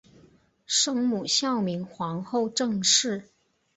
[0.65, 3.29] 生母孝明皇后郑氏。